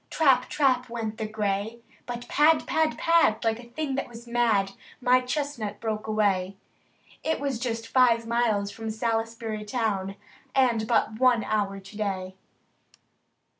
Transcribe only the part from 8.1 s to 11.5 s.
miles from Salisbury town. And but one